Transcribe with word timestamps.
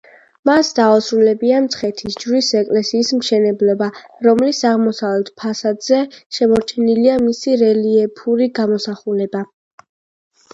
მას 0.49 0.69
დაუსრულებია 0.77 1.57
მცხეთის 1.65 2.15
ჯვრის 2.23 2.47
ეკლესიის 2.61 3.11
მშენებლობა, 3.17 3.89
რომლის 4.29 4.61
აღმოსავლეთ 4.71 5.29
ფასადზე 5.43 6.01
შემორჩენილია 6.39 7.19
მისი 7.27 7.55
რელიეფური 7.65 8.49
გამოსახულება. 8.63 9.45